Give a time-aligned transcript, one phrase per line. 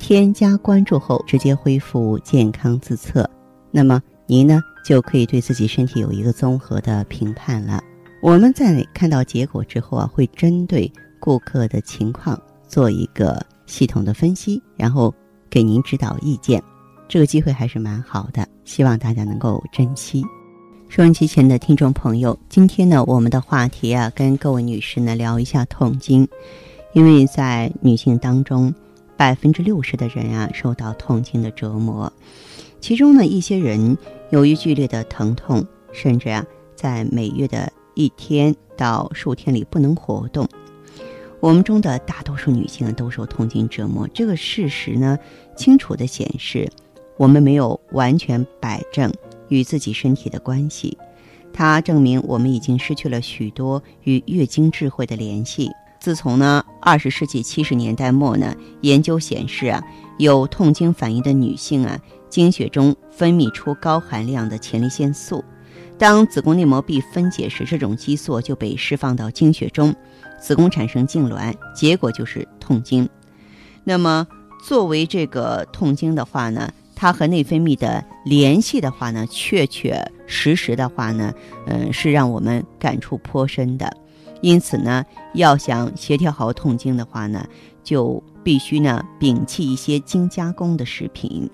[0.00, 3.28] 添加关注后，直接恢复健康自测，
[3.70, 7.80] 那么您呢就可以对自己身体有一个综合的评判了。
[8.22, 10.90] 我们在看到结果之后啊，会针对
[11.20, 15.14] 顾客的情况做一个系统的分析，然后
[15.50, 16.60] 给您指导意见。
[17.06, 20.24] 这个机会还是蛮好的，希望大家能够珍惜。
[20.88, 26.26] 收音机前的听众朋友，今天呢，我们的话题啊，跟各位女士呢聊一下痛经，
[26.94, 28.74] 因为在女性当中。
[29.20, 32.10] 百分之六十的人啊受到痛经的折磨，
[32.80, 33.98] 其中呢一些人
[34.30, 40.48] 由于剧烈的疼痛，甚至啊在每月的一天到数天里不能活动。
[41.38, 45.18] 我们中的大多数女性都受痛经折磨，这个事实呢
[45.54, 46.66] 清楚的显示，
[47.18, 49.12] 我们没有完全摆正
[49.48, 50.96] 与自己身体的关系，
[51.52, 55.70] 它证明我们已经失去了许多与月经智慧的联系。
[56.00, 59.84] 自从呢，二十世纪七十年代末呢，研究显示啊，
[60.18, 65.44] 有痛经反应的女性啊，经血中分泌出高含量的前列腺素，
[65.98, 69.94] 当子宫内膜壁分解时，这种激素就被释放到经血中，
[70.40, 73.06] 子宫产生痉挛，结果就是痛经。
[73.84, 74.26] 那么，
[74.66, 81.30] 作为这个痛经的话呢，它和内分泌的联系的话呢，确确实实的话呢，
[81.66, 83.94] 嗯，是让我们感触颇深的。
[84.42, 85.04] 因此呢，
[85.34, 87.46] 要想协调好痛经的话呢，
[87.82, 91.48] 就必须呢摒弃一些精加工的食品。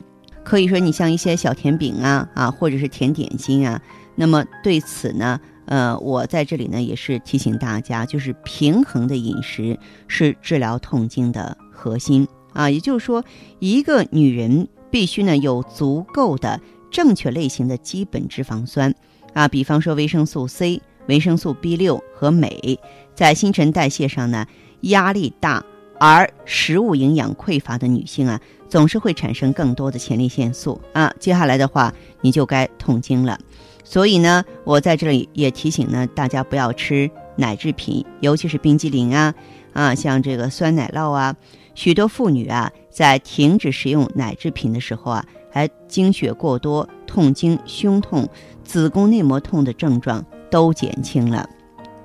[0.44, 3.80] 可以说，你像一些小甜饼啊啊，或者是甜点心啊。
[4.14, 9.76] 那么对此呢，呃，我在这里呢也是提醒大家，就是平衡的饮食
[10.06, 12.70] 是治疗痛经的核心啊。
[12.70, 13.24] 也就是说，
[13.58, 16.60] 一个女人必须呢有足够的
[16.92, 18.94] 正确类型的基本脂肪酸
[19.34, 20.80] 啊，比方说维生素 C。
[21.06, 22.78] 维生素 B 六和镁
[23.14, 24.46] 在新陈代谢上呢
[24.82, 25.64] 压力大，
[25.98, 31.12] 而食物营养匮乏的女性啊，总是会产生更多的前列腺素啊。
[31.18, 33.38] 接下来的话，你就该痛经了。
[33.82, 39.34] 所以呢，我在这里也提醒呢，大家不要吃奶制品，尤其是冰激凌啊
[39.72, 41.34] 啊，像这个酸奶酪啊。
[41.74, 48.28] 许多妇女啊，在停止食用奶制品的时候啊，还经血过多、痛经、胸痛、
[48.64, 50.24] 子宫内膜痛的症状。
[50.50, 51.48] 都减轻了，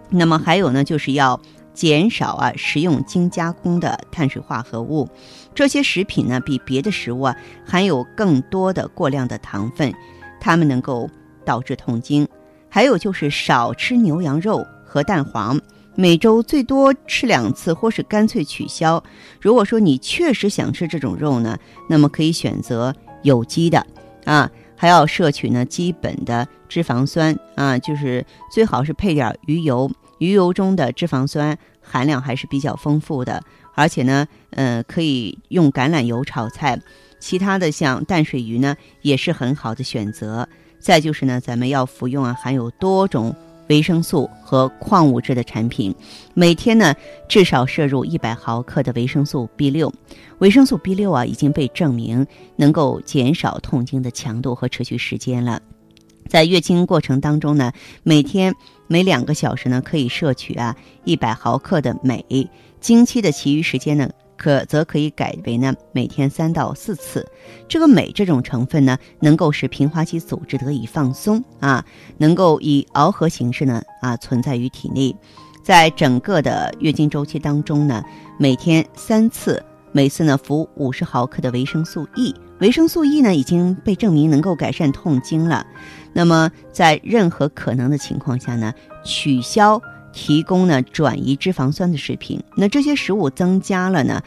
[0.10, 1.40] 那么还有呢，就是要
[1.74, 5.08] 减少啊食用精加工的碳水化合物，
[5.56, 7.36] 这些食品呢比别的食物啊
[7.66, 9.94] 含有更多的过量的糖分，
[10.40, 11.10] 它们能够
[11.46, 12.28] 导致痛经。
[12.70, 15.60] 还有就是少吃牛羊肉和蛋黄，
[15.96, 19.04] 每周最多吃两次，或是干脆取消。
[19.42, 21.58] 如果说你确实想吃这种肉呢，
[21.90, 23.86] 那么可以选择有机的
[24.26, 24.50] 啊。
[24.82, 33.44] 还要摄取呢基本的脂肪酸啊，就是最好是配点鱼油，鱼油中的脂肪酸含量还是比较丰富的，
[33.76, 36.82] 而且呢，呃，可以用橄榄油炒菜，
[37.20, 40.50] 其他的像淡水鱼呢也是很好的选择。
[40.80, 43.36] 再就是呢，咱们要服用啊含有多种。
[43.72, 45.96] 维生素和矿物质的产品，
[46.34, 46.94] 每天呢
[47.30, 49.94] 至少摄入一百毫克的维生素 B 六。
[50.40, 52.28] 维生素 B 六啊已经被证明
[52.58, 55.62] 能够减少痛经的强度和持续时间了。
[56.28, 57.72] 在月经过程当中呢，
[58.04, 58.54] 每天
[58.88, 62.50] 每两个小时呢可以摄取啊一百毫克的镁。
[62.82, 64.10] 经期的其余时间呢。
[64.42, 67.24] 可则可以改为呢，每天三到四次。
[67.68, 71.86] 这个镁这种成分呢，能够使平滑肌组织得以放松啊，
[72.18, 75.16] 能够以螯合形式呢啊存在于体内。
[75.62, 78.04] 在整个的月经周期当中呢，
[78.40, 82.34] 每天三次，每次呢服五十毫克的维生素 E。
[82.62, 85.64] 维生素 E 呢已经被证明能够改善痛经了。
[86.14, 88.74] 那么在任何可能的情况下呢，
[89.06, 89.80] 取消。
[90.14, 94.22] 提供呢转移脂肪酸的食品，那这些食物增加了呢，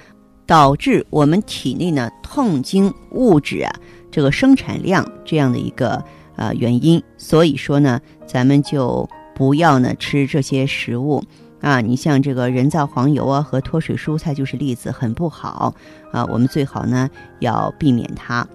[0.46, 3.72] 导致我们体内呢痛经物质啊
[4.10, 6.02] 这个生产量这样的一个
[6.36, 11.22] 呃原因，所以说呢，咱们就不要呢吃这些食物
[11.60, 11.80] 啊。
[11.80, 15.74] 你像这个人造黄油啊和脱水蔬菜就是例子，很不好
[16.12, 16.24] 啊。
[16.26, 17.10] 我们最好呢
[17.40, 18.46] 要避免它。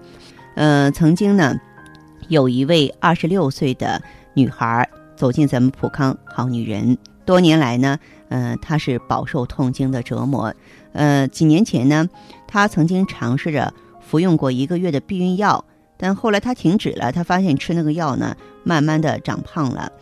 [0.56, 1.54] 呃，曾经呢
[2.28, 4.02] 有一位二十六岁的
[4.34, 6.96] 女孩走进咱们普康好女人。
[7.30, 7.96] 多年来呢，
[8.28, 10.52] 呃，她是饱受痛经的折磨。
[10.92, 12.08] 呃，几年前呢，
[12.48, 15.64] 她曾经尝试着服用过一个月的避孕药，
[15.96, 19.92] 但后来她停止了，她发现吃那个药呢，慢慢的长胖了。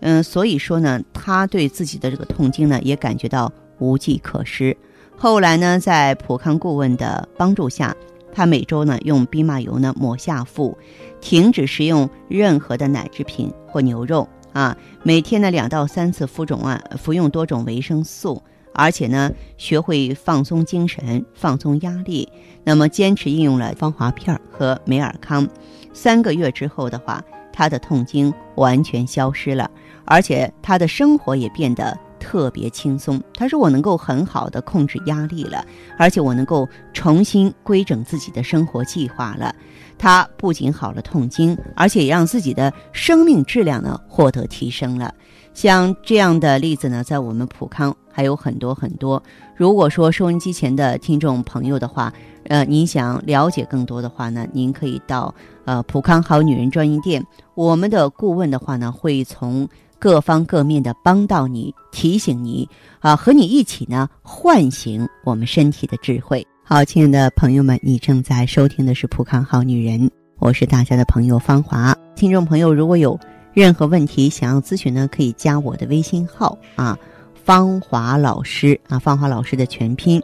[0.00, 4.74] 嗯，所以说呢，她对自己的这个痛经呢，也感觉到无计可施。
[5.14, 7.94] 后来呢，在普康顾问的帮助下，
[8.32, 10.78] 她每周呢用蓖麻油呢抹下腹，
[11.20, 14.26] 停止食用任何的奶制品或牛肉
[14.58, 18.42] 啊，每天呢两到三次浮肿啊，服用多种维生素。
[18.74, 22.28] 而且呢，学会放松精神、放松压力，
[22.64, 25.48] 那么坚持应用了芳华片和美尔康，
[25.92, 27.22] 三个月之后的话，
[27.52, 29.70] 他的痛经完全消失了，
[30.04, 33.22] 而且他的生活也变得特别轻松。
[33.34, 35.64] 他说：“我能够很好的控制压力了，
[35.96, 39.54] 而且我能够重新规整自己的生活计划了。
[39.96, 45.12] 他不仅好了痛经，而且也让自己的生命质量呢获得提升了。
[45.54, 49.22] 像这样的例子呢，在我们普康。”还有很多很多。
[49.54, 52.12] 如果说收音机前的听众朋友的话，
[52.48, 55.32] 呃，您想了解更多的话呢，您可以到
[55.64, 57.24] 呃普康好女人专营店，
[57.54, 59.68] 我们的顾问的话呢，会从
[59.98, 62.68] 各方各面的帮到你，提醒你
[63.00, 66.46] 啊，和你一起呢，唤醒我们身体的智慧。
[66.62, 71.96] 好，亲爱的朋友们，你正在收听的是普康好女人，我是大家的朋友芳华。
[72.14, 73.18] 听众朋友，如果有
[73.52, 76.96] 任何问题想要咨询呢，可以加我的微信号啊。
[77.34, 80.22] 芳华老师啊，芳华老师的全拼。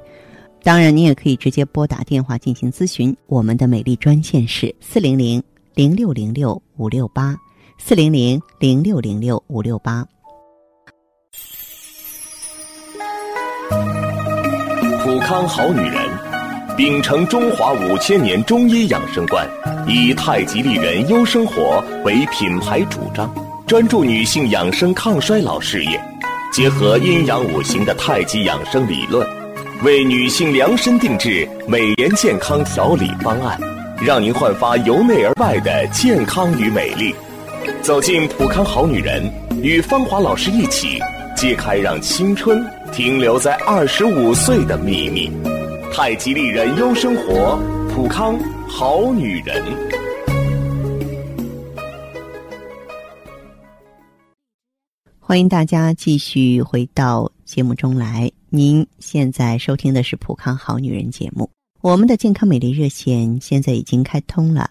[0.62, 3.16] 当然，你也可以直接拨打电话进行咨询。
[3.26, 5.42] 我们的美丽专线是四零零
[5.74, 7.34] 零六零六五六八，
[7.86, 10.06] 四零零零六零六五六八。
[15.02, 16.08] 普康好女人，
[16.78, 19.46] 秉承中华五千年中医养生观，
[19.86, 23.30] 以太极丽人优生活为品牌主张，
[23.66, 26.00] 专注女性养生抗衰老事业。
[26.50, 29.28] 结合阴阳五行的太极养生理论，
[29.82, 33.60] 为女性量身定制美颜健康调理方案，
[34.00, 37.14] 让您焕发由内而外的健康与美丽。
[37.82, 39.22] 走进普康好女人，
[39.62, 40.98] 与芳华老师一起
[41.36, 45.30] 揭开让青春停留在二十五岁的秘密。
[45.92, 47.58] 太极丽人优生活，
[47.94, 48.38] 普康
[48.68, 49.62] 好女人。
[55.20, 58.30] 欢迎大家继续回到节目中来。
[58.50, 61.50] 您现在收听的是《普康好女人》节目。
[61.80, 64.70] 我们的健康美丽热线现在已经开通了，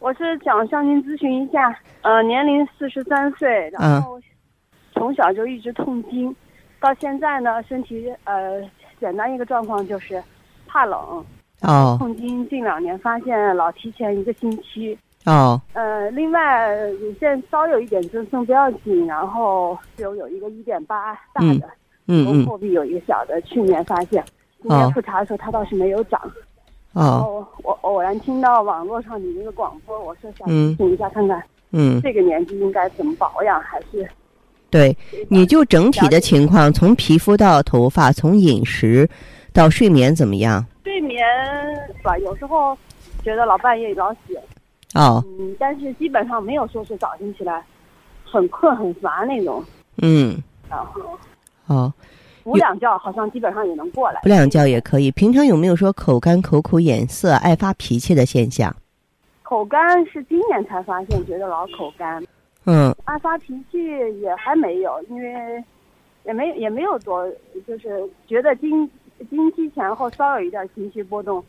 [0.00, 4.20] 我是想向您咨询一下，呃，年龄四十三岁，然后
[4.92, 6.34] 从小就一直痛经，
[6.80, 8.62] 到现在呢，身体呃，
[9.00, 10.22] 简单一个状况就是
[10.66, 11.24] 怕冷。
[11.62, 11.96] 哦。
[11.98, 14.96] 痛经近两年发现老提前一个星期。
[15.26, 21.68] 哦，呃，另外乳腺稍有一点增生不要紧，然后有有一个一点八大的，
[22.06, 24.24] 嗯嗯后壁有一个小的，去年发现，
[24.62, 26.20] 今年复查的时候它倒是没有长。
[26.98, 33.60] 哦，我偶然听到网络上你那个广播，我说想听一下看看，嗯，这个年纪应该怎么保养？
[33.60, 34.08] 还是
[34.68, 34.96] 对，
[35.28, 39.08] 你就整体的情况，从皮肤到头发，从饮食
[39.52, 40.64] 到睡眠怎么样？
[40.82, 41.24] 睡眠
[42.02, 42.76] 吧，有时候
[43.22, 44.36] 觉得老半夜老醒。
[44.94, 47.64] 哦，嗯，但是基本上没有说是早晨起来
[48.24, 49.62] 很困很乏那种。
[50.02, 50.36] 嗯，
[50.68, 51.00] 然后
[51.66, 51.92] 哦，
[52.50, 54.20] 补两觉好像基本上也能过来。
[54.22, 55.10] 补两觉也可以。
[55.12, 58.74] 平常有没有说口干、口苦、眼涩、爱发脾气的现象？
[59.42, 62.22] 口干是今年才发现，觉得老口干。
[62.64, 62.94] 嗯。
[63.04, 63.78] 爱发脾气
[64.20, 65.64] 也还没有，因为
[66.24, 67.26] 也没也没有多，
[67.66, 68.88] 就是觉得经
[69.30, 71.42] 经期前后稍有一点情绪波动，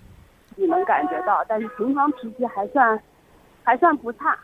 [0.55, 2.99] 你能感觉到，但是平常脾气还算。
[3.61, 4.35] 还算不差，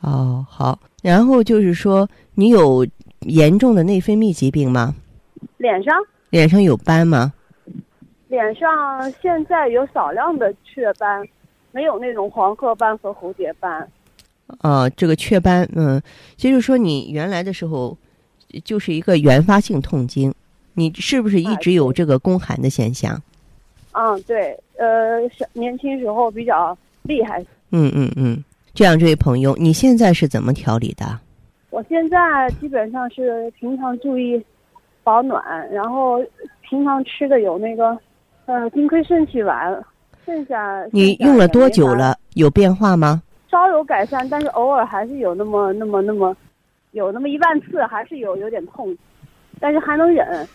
[0.00, 0.78] 哦，好。
[1.02, 2.86] 然后就是说，你有
[3.22, 4.94] 严重的内分泌疾病吗？
[5.56, 5.94] 脸上？
[6.30, 7.32] 脸上有斑吗？
[8.28, 11.22] 脸上现在有少量的雀斑，
[11.70, 13.86] 没有那种黄褐斑和蝴蝶斑。
[14.60, 16.00] 啊，这个雀斑，嗯，
[16.36, 17.96] 就是说你原来的时候
[18.64, 20.34] 就是一个原发性痛经，
[20.74, 23.20] 你是不是一直有这个宫寒的现象？
[23.92, 27.38] 嗯，对，呃，小年轻时候比较厉害。
[27.70, 31.20] 嗯嗯嗯，这样，这位朋友，你现在是怎么调理的？
[31.68, 34.42] 我现在基本上是平常注意
[35.04, 36.22] 保暖，然后
[36.62, 37.96] 平常吃的有那个
[38.46, 39.84] 呃金匮肾气丸，
[40.24, 42.16] 剩下你用了多久了？
[42.34, 43.22] 有变化吗？
[43.50, 46.34] 稍有有改善，但是偶尔还是有那么那么那么，
[46.92, 48.96] 有那么一万次还是有有点痛，
[49.60, 50.48] 但是还能忍。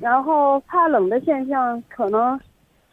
[0.00, 2.38] 然后怕冷的现象可能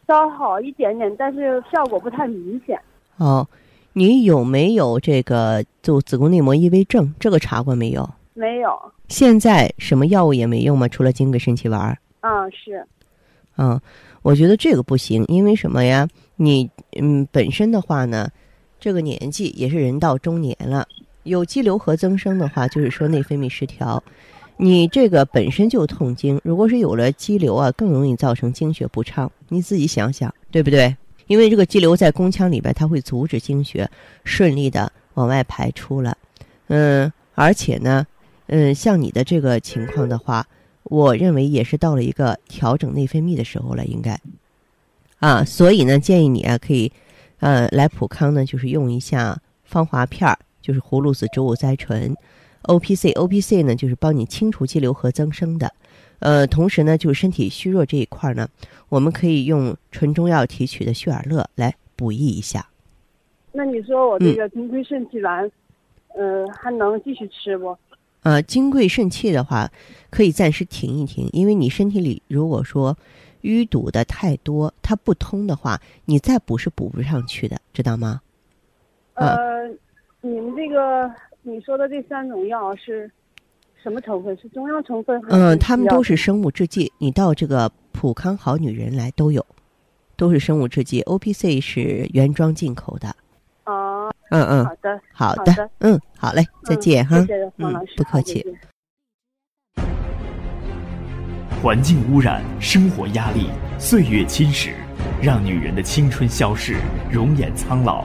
[0.06, 2.80] 稍好一点点，但是效果不太明显。
[3.18, 3.46] 哦，
[3.92, 7.12] 你有没有这个就子宫内膜异位症？
[7.20, 8.08] 这个查过没有？
[8.34, 8.70] 没有。
[9.08, 10.88] 现在什么药物也没用吗？
[10.88, 11.96] 除了金匮肾气丸？
[12.20, 12.86] 嗯，是。
[13.56, 13.80] 嗯，
[14.22, 16.08] 我觉得这个不行，因为什么呀？
[16.36, 16.70] 你
[17.00, 18.28] 嗯，本身的话呢，
[18.80, 20.86] 这个年纪也是人到中年了，
[21.24, 24.02] 有肌瘤和增生的话，就是说内分泌失调。
[24.56, 29.30] 你这个本身就痛经，如果是有了肌瘤啊，更容易造成经血不畅。
[29.48, 30.96] 你自己想想，对不对？
[31.26, 33.88] 因为这个肌瘤在宫腔里边，它会阻止经血
[34.24, 36.16] 顺利的往外排出了。
[36.68, 38.06] 嗯，而且呢，
[38.54, 40.46] 嗯，像你的这个情况的话，
[40.82, 44.20] 我认为也是到了一个调整内分泌的时候了，应该。
[45.20, 46.92] 啊，所以呢，建议你啊，可以，
[47.40, 52.14] 呃，来普康呢，就是用一下芳华片儿，就是葫芦籽植物甾醇。
[52.64, 55.72] O P C，O P C 呢，就是帮你清除肌瘤和增生的，
[56.18, 58.46] 呃，同时呢，就是身体虚弱这一块呢，
[58.90, 62.66] 我们可以用纯中药提取的血尔乐来补益一下。
[63.50, 65.50] 那你说我这个金匮肾气丸，
[66.18, 67.74] 嗯，还能继续吃不？
[68.22, 69.70] 呃，金匮肾气的话，
[70.10, 72.96] 可以暂时停一停，因为你身体里如果说
[73.42, 78.20] 淤堵的太多，它不通的话，你再补是补不上去的，知道吗？
[79.14, 79.68] 呃，
[80.20, 81.10] 你们这个。
[81.44, 83.10] 你说的这三种药是
[83.82, 84.38] 什么成分？
[84.38, 85.20] 是中药成分？
[85.28, 86.92] 嗯，他们都是生物制剂。
[86.98, 89.44] 你到这个普康好女人来都有，
[90.14, 91.02] 都是生物制剂。
[91.02, 93.16] O P C 是原装进口的。
[94.32, 94.38] 哦。
[94.38, 94.64] 嗯嗯。
[94.64, 95.00] 好的。
[95.12, 95.70] 好的。
[95.80, 97.20] 嗯，好嘞，再见哈。
[97.20, 97.92] 谢谢黄老师。
[97.96, 98.44] 不客气。
[101.62, 103.48] 环境污染、生活压力、
[103.78, 104.72] 岁月侵蚀，
[105.22, 106.76] 让女人的青春消逝，
[107.08, 108.04] 容颜苍老。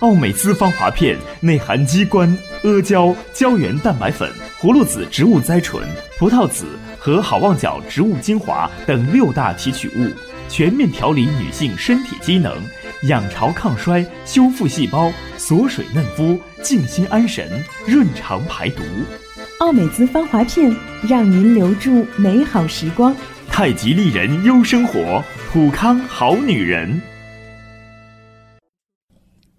[0.00, 2.28] 奥美姿芳华片内含鸡冠、
[2.64, 4.28] 阿胶、胶原蛋白粉、
[4.60, 5.82] 葫芦籽植物甾醇、
[6.18, 6.66] 葡萄籽
[6.98, 10.10] 和好望角植物精华等六大提取物，
[10.48, 12.52] 全面调理女性身体机能，
[13.08, 18.82] 养巢抗衰、修复细胞、锁水嫩肤、静心安神、润肠排毒。
[19.58, 20.74] 奥美姿芳华片
[21.08, 23.14] 让您留住美好时光。
[23.48, 27.00] 太极丽人优生活，普康好女人。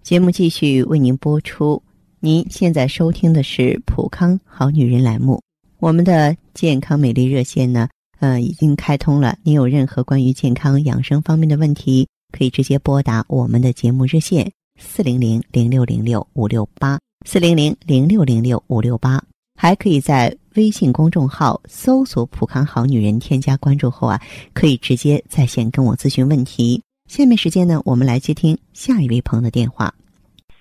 [0.02, 1.82] 节目继续为您播出。
[2.20, 5.42] 您现在收听的是《普康好女人》栏目。
[5.78, 7.88] 我们的健康美丽热线呢，
[8.20, 9.36] 呃，已经开通了。
[9.42, 19.22] 您有任何关于健康养生方面的问题，可以直接拨打我们的节目热线四零零零六零六五六八四零零零六零六五六八，
[19.54, 24.20] 还可以在微信公众号搜索“普康好女人”，添加关注后啊，
[24.52, 26.82] 可以直接在线跟我咨询问题。
[27.08, 29.94] 下面时间呢，我们来接听下一位朋友的电话。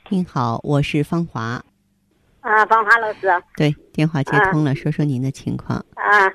[0.10, 1.60] 您好，我是芳华。
[2.42, 3.27] 啊，芳华老师。
[3.58, 5.84] 对，电话接通了，说说您的情况。
[5.96, 6.27] 啊，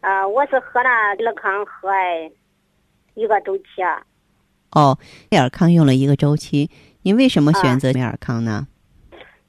[0.00, 1.90] 啊，我是喝了乐康喝
[3.14, 3.82] 一个周期。
[4.72, 4.98] 哦，
[5.30, 6.70] 美尔康用了一个周期，
[7.02, 8.66] 您为什么选择美尔康呢？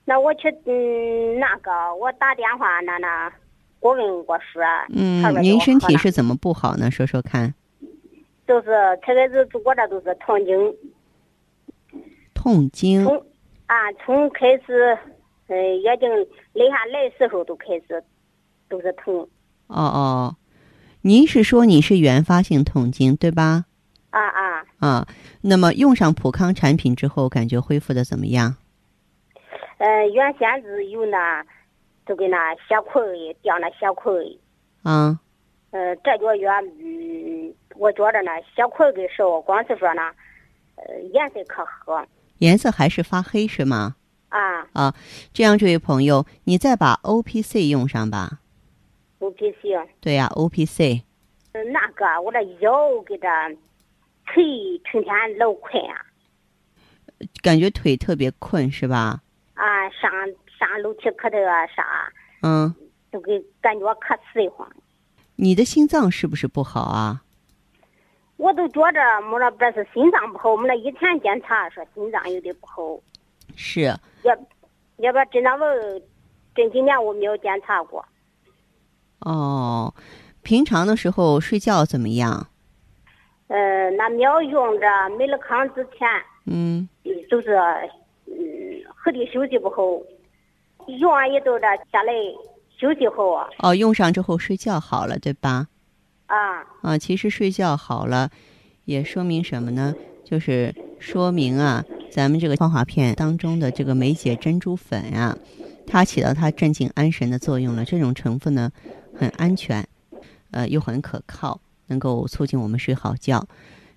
[0.05, 3.31] 那我去嗯，那个我打电话那那
[3.79, 4.63] 我问过说。
[4.89, 6.89] 嗯，您身体是怎么不好呢？
[6.89, 7.53] 说说看。
[8.47, 8.67] 就是
[9.05, 10.75] 特别是我这都是痛经，
[12.33, 13.03] 痛经。
[13.03, 13.17] 从
[13.67, 14.97] 啊，从开始，
[15.47, 16.09] 嗯，月经
[16.53, 18.03] 来下来时候都开始
[18.67, 19.15] 都是疼。
[19.67, 20.35] 哦哦，
[21.01, 23.65] 您是说你是原发性痛经对吧？
[24.09, 24.65] 啊啊。
[24.79, 25.07] 啊，
[25.41, 28.55] 那么用上普康产品之后，感觉恢复的怎么样？
[29.77, 31.45] 呃，原先是有那，
[32.05, 33.01] 都跟那血块
[33.41, 34.13] 掉那血块。
[34.83, 35.19] 啊。
[35.71, 36.49] 呃，这个月，
[36.81, 37.53] 嗯。
[37.75, 40.01] 我觉着呢，血块给少，光是说呢，
[40.75, 42.05] 呃，颜色可黑。
[42.39, 43.95] 颜色还是发黑是吗？
[44.27, 44.93] 啊啊，
[45.31, 48.39] 这样，这位朋友，你再把 O P C 用上吧。
[49.19, 49.69] O P C。
[50.01, 51.03] 对呀，O P C。
[51.53, 53.27] 嗯，那个，我这腰给这
[54.33, 56.05] 腿成天老困啊。
[57.41, 59.21] 感觉腿特别困是吧？
[59.55, 60.12] 啊，上
[60.57, 61.38] 上楼梯可得
[61.75, 62.12] 啥？
[62.41, 62.74] 嗯。
[63.12, 64.69] 都给感觉可瘆得慌。
[65.36, 67.24] 你的心脏是不是不好啊？
[68.38, 72.98] 我都觉着没了，不是心脏不好，我们那一天检查说心脏有点不好。
[73.55, 73.81] 是。
[74.24, 74.38] 要，
[74.98, 76.01] 要不真那问，
[76.53, 78.05] 这几年我没有检查过。
[79.21, 79.93] 哦，
[80.43, 82.48] 平常的时候睡觉怎么样？
[83.50, 84.88] 呃，那没有用着
[85.18, 86.08] 没了康之前，
[86.46, 86.88] 嗯，
[87.29, 87.58] 就是，
[88.25, 88.34] 嗯，
[88.96, 89.82] 喝的休息不好，
[91.00, 92.13] 用完一都这下来
[92.77, 93.50] 休息好啊。
[93.60, 95.68] 哦，用上之后睡觉好了，对吧？
[96.27, 96.98] 啊啊！
[96.98, 98.29] 其实睡觉好了，
[98.86, 99.96] 也说明什么呢？
[100.24, 105.36] 就是说明啊，咱们这个芳华片当中的这个梅姐珍珠粉啊，
[105.88, 107.84] 它起到它镇静安神的作用了。
[107.84, 108.72] 这种成分呢，
[109.15, 109.84] 很安全，
[110.51, 113.46] 呃，又很可靠，能够促进我们睡好觉。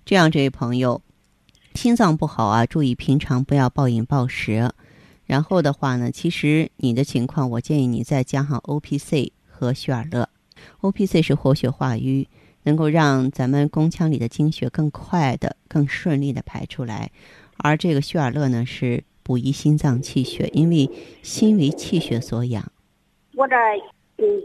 [0.05, 1.01] 这样，这位朋友，
[1.73, 4.69] 心脏不好啊，注意平常不要暴饮暴食。
[5.25, 10.27] 然后的话呢，其实你的情况，我建议你再加上 O P C 和血尔乐。
[10.81, 12.27] O P C 是活血化瘀，
[12.63, 17.09] 能够让咱们宫腔里的精血更快的、更顺利的排出来。
[17.57, 20.89] 而这个血尔乐呢，是补益心脏气血，因为
[21.21, 22.69] 心为气血所养。
[23.35, 23.55] 我这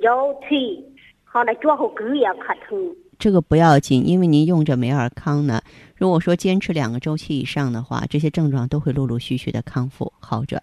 [0.03, 0.83] 腰腿
[1.25, 2.97] 好那脚后跟也可疼。
[3.19, 5.61] 这个不要紧，因为您用着美尔康呢。
[5.97, 10.63] 如果说坚持两个周期以上的话，这些症状都会陆陆续续的康复好转。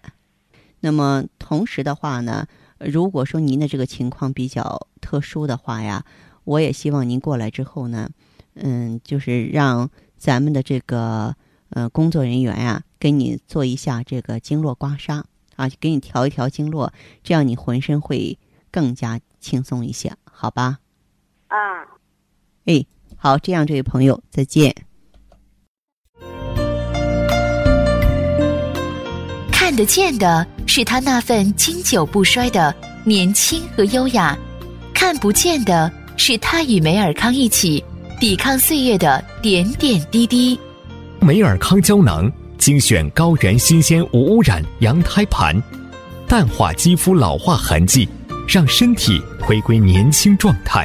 [0.80, 2.46] 那么同时的话呢，
[2.78, 6.04] 如果说您的这个情况比较特殊的话呀，
[6.44, 8.08] 我也希望您过来之后呢，
[8.54, 11.36] 嗯，就是让咱们的这个
[11.70, 15.24] 呃工作人员呀，给你做一下这个经络刮痧
[15.56, 16.90] 啊，给你调一调经络，
[17.22, 18.38] 这样你浑身会
[18.70, 20.78] 更加轻松一些，好吧？
[21.48, 21.95] 啊。
[22.66, 22.84] 哎，
[23.16, 24.74] 好，这样，这位朋友，再见。
[29.52, 34.36] 看得见的是他那份经久不衰的年轻和优雅，
[34.92, 37.82] 看不见的是他与梅尔康一起
[38.20, 40.58] 抵抗岁月的点点滴滴。
[41.20, 45.60] 梅尔康胶囊精选高原新鲜无污染羊胎盘，
[46.26, 48.08] 淡化肌肤老化痕迹，
[48.48, 50.84] 让身体回归年轻状态。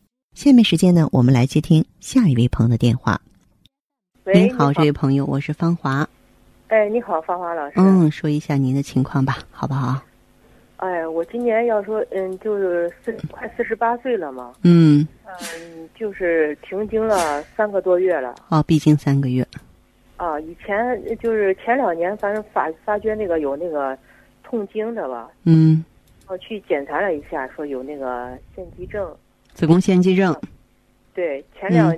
[0.41, 3.21] 下面时间呢，我们来接听下一位朋友的电话。
[4.23, 6.09] 喂，您好，这位朋友，我是芳华。
[6.69, 7.73] 哎，你好，芳华老师。
[7.75, 10.01] 嗯，说一下您的情况吧，好不好？
[10.77, 14.51] 哎，我今年要说，嗯，就是四快四十八岁了嘛。
[14.63, 15.07] 嗯。
[15.27, 18.33] 嗯，就是停经了三个多月了。
[18.49, 19.47] 哦，闭经三个月。
[20.17, 20.75] 啊，以前
[21.19, 23.95] 就是前两年，反正发发觉那个有那个
[24.41, 25.29] 痛经的吧。
[25.43, 25.85] 嗯。
[26.25, 29.15] 我去检查了一下，说有那个腺肌症。
[29.53, 30.35] 子宫腺肌症，
[31.13, 31.95] 对，前两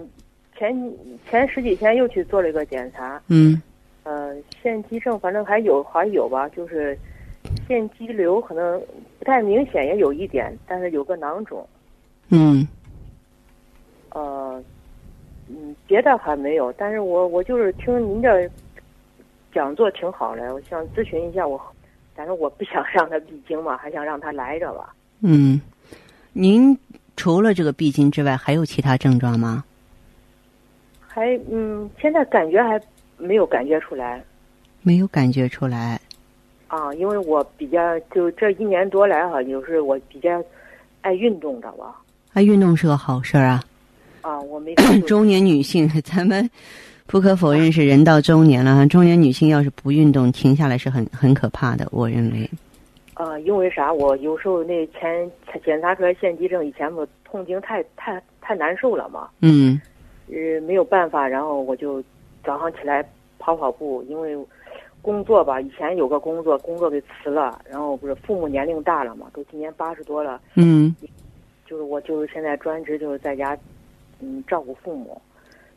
[0.57, 0.93] 前
[1.29, 3.61] 前十几天又去做了一个检查，嗯，
[4.03, 6.97] 呃，腺肌症反正还有还有吧，就是
[7.67, 8.81] 腺肌瘤可能
[9.19, 11.65] 不太明显，也有一点，但是有个囊肿，
[12.29, 12.67] 嗯，
[14.09, 14.61] 呃，
[15.47, 18.49] 嗯，别的还没有，但是我我就是听您这
[19.53, 21.61] 讲座挺好的，我想咨询一下我，
[22.15, 25.61] 但是我不想让他闭经嘛，还想让他来着吧，嗯，
[26.33, 26.77] 您。
[27.15, 29.63] 除了这个闭经之外，还有其他症状吗？
[31.07, 32.81] 还嗯，现在感觉还
[33.17, 34.23] 没有感觉出来。
[34.81, 35.99] 没有感觉出来。
[36.67, 40.43] 啊，因为我比较就这一年多来哈，就是我比较
[41.01, 41.95] 爱运动，知道吧？
[42.33, 43.63] 爱运动是个好事儿啊。
[44.21, 44.73] 啊，我没。
[45.05, 46.49] 中年女性， 咱们
[47.05, 48.87] 不可否认是人到中年了。
[48.87, 51.87] 中年女性要是不运动，停下来是很很可怕的。
[51.91, 52.49] 我认为。
[53.15, 53.93] 呃，因为啥？
[53.93, 55.29] 我有时候那前
[55.63, 59.29] 检查出来腺肌症，以前不痛经太太太难受了嘛。
[59.41, 59.79] 嗯。
[60.29, 62.03] 呃，没有办法，然后我就
[62.43, 64.01] 早上起来跑跑步。
[64.09, 64.35] 因为
[65.01, 70.41] 工作吧，以前有个工作，工作给辞了，然后不是父母年龄大了嘛，都今年八十多了。
[70.55, 70.95] 嗯。
[71.67, 73.55] 就是我，就是现在专职就是在家，
[74.21, 75.21] 嗯，照顾父母。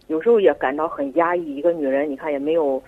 [0.07, 1.57] 有时候也感到很压抑。
[1.57, 2.83] 一个女人，你看也没有。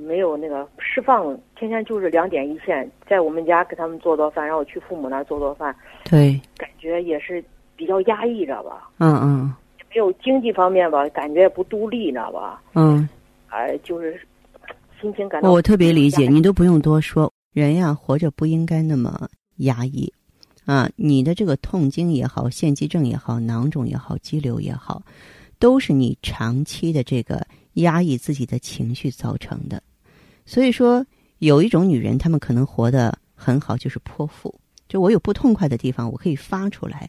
[0.00, 5.74] 没有那个释放，天天就是两点一线，在我们家给他们做做饭，然后去父母那儿做做饭。
[6.04, 7.44] 对，感觉也是
[7.76, 8.90] 比较压抑，知道吧？
[8.98, 9.54] 嗯嗯。
[9.90, 12.62] 没有经济方面吧，感觉也不独立，知道吧？
[12.74, 13.08] 嗯。
[13.48, 14.20] 哎，就是
[15.00, 15.50] 心情感到。
[15.50, 17.32] 我特别理解，你都不用多说。
[17.52, 20.12] 人呀，活着不应该那么压抑
[20.66, 20.88] 啊！
[20.94, 25.02] 你的这个痛经也好，腺肌症也好，囊肿也好，肌瘤也好，
[25.58, 29.82] 都是你长期的这个压抑自己的情绪造成的。
[30.46, 31.04] 所以说，
[31.38, 34.54] 有一种女人，她们可能活得很好，就是泼妇
[34.88, 37.08] 就我有不痛快的地方，我可以发出来。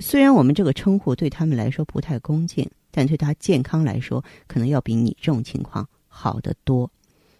[0.00, 6.90] 虽然我们这个称呼对他们来说不太恭敬，但对她健康来说，可能要比你这种情况好得多。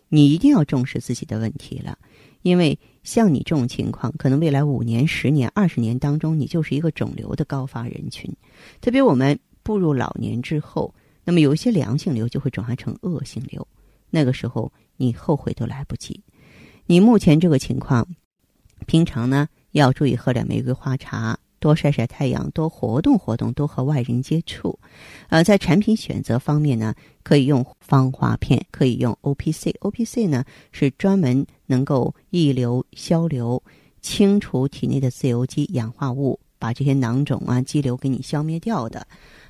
[0.09, 1.99] 你一定要重视自己的问题了，
[2.41, 8.35] 因为像你这种情况，可能未来五年、十年、二十年当中，你就是一个肿瘤的高发人群。
[8.81, 10.93] 特别我们步入老年之后，
[11.25, 13.69] 那么有一些良性瘤就会转化成恶性瘤，
[14.09, 16.23] 那个时候你后悔都来不及。
[16.85, 18.07] 你目前这个情况，
[18.87, 21.39] 平常呢要注意喝点玫瑰花茶。
[21.61, 24.79] 多晒晒太阳，多活动活动，多和外人接触。
[25.29, 29.75] 呃，在产品选择方面呢，可以用芳华片，可以用 O P C。
[29.81, 33.61] O P C 呢是专门能够抑流消瘤、
[34.01, 39.05] 清除体内的自由基、氧化物，把这些囊肿啊、肌瘤给你消灭掉的。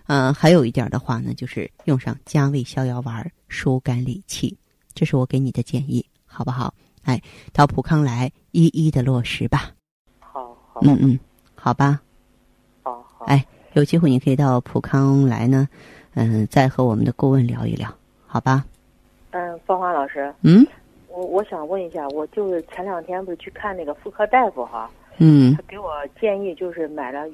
[0.07, 4.57] 呃，还有一点的话呢，就是用上加味逍遥丸，疏肝理气。
[4.95, 6.75] 这是我给你的建议，好不好？
[7.05, 7.21] 哎，
[7.53, 9.71] 到普康来一一的落实吧。
[10.21, 11.19] 好好，嗯嗯。
[11.61, 12.01] 好吧，
[12.85, 15.69] 好好，哎，有机会你可以到普康来呢，
[16.15, 17.93] 嗯，再和我们的顾问聊一聊，
[18.27, 18.65] 好吧？
[19.33, 20.65] 嗯，芳华老师，嗯，
[21.09, 27.29] 我我想问一下，我就是前两天不是去看那个妇科大夫哈，嗯，他给我建议就是买了，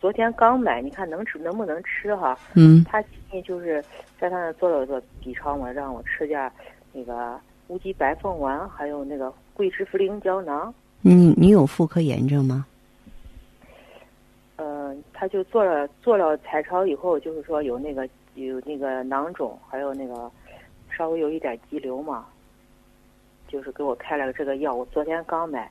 [0.00, 2.36] 昨天刚买，你看能吃能不能吃哈？
[2.54, 3.84] 嗯，他建议就是
[4.18, 6.50] 在他那做了个 B 超嘛，让我吃点
[6.96, 10.72] 那个乌鸡白凤丸，还有那个桂枝茯苓胶囊。
[11.02, 12.64] 你你有妇科炎症吗？
[14.56, 20.30] 嗯，他就做了做了彩超以后，就是说有那个有那个囊肿，还有那个
[20.90, 22.24] 稍微有一点肌瘤嘛，
[23.46, 24.74] 就是给我开了这个药。
[24.74, 25.70] 我昨天刚买。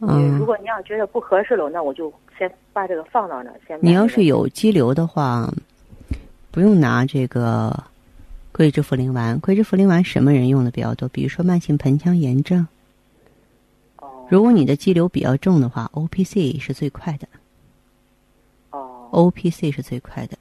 [0.00, 0.38] 嗯。
[0.38, 3.78] 如果你要觉得不合适了，那我就先把这个放到那先。
[3.82, 5.52] 你要是有肌瘤的话，
[6.50, 7.76] 不用拿这个
[8.58, 9.38] 桂枝茯苓丸。
[9.38, 11.08] 桂枝茯苓丸什么人用的比较多？
[11.10, 12.66] 比如说慢性盆腔炎症。
[13.98, 14.26] 哦。
[14.28, 17.28] 如果你的肌瘤比较重的话，O P C 是最快的。
[19.12, 20.36] O P C 是最快的。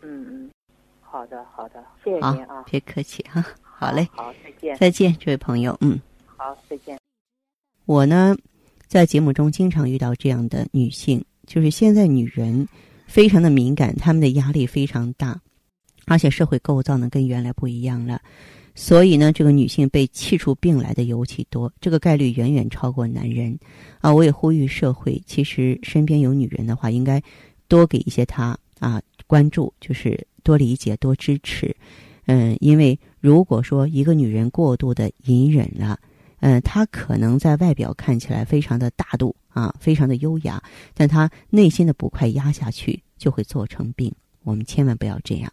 [0.00, 0.50] 嗯嗯，
[1.00, 6.00] 好的好的，谢谢您啊，别客气哈，好嘞，好再见，再见，这位朋友，嗯，
[6.36, 6.96] 好再见。
[7.84, 8.36] 我呢，
[8.86, 12.68] 在节目中经常遇到这样的女性，就是现在女人
[13.06, 15.38] 非常的敏感，她们的压力非常大，
[16.08, 18.20] 而且社会构造呢跟原来不一样了，
[18.74, 23.58] 所以呢，这个女性被气出病来的尤其多，这个概率远远超过男人
[24.00, 24.12] 啊！
[24.12, 27.22] 我也呼吁社会，其实身边有女人的话，应该。
[27.70, 31.76] 多给一些她啊关注，就是多理解、多支持，
[32.24, 36.00] 嗯，因为如果说一个女人过度的隐忍了，
[36.40, 40.62] 嗯，她可能在外表看起来非常的大度啊，非常的优雅，
[40.94, 44.10] 但她内心的不快压下去，就会做成病。
[44.44, 45.52] 我们千万不要这样。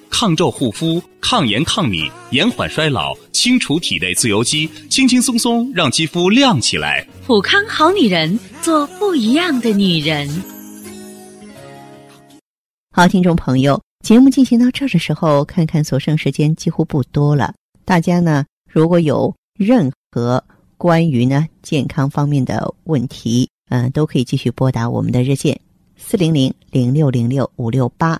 [0.11, 7.07] 抗皱护肤，抗炎抗敏，延缓衰老，清除体内自由基，轻轻松松让肌肤亮起来。
[7.25, 10.29] 普康好女人，做不一样的女人。
[12.93, 13.81] 好，听众朋友。
[14.05, 17.53] 节目进行到这儿的时候，看看所剩时间几乎不多了。
[17.85, 20.43] 大家呢，如果有任何
[20.77, 25.59] 关于呢健康方面的问题，嗯，都可以继续拨打我们的热线
[25.95, 28.19] 四零零零六零六五六八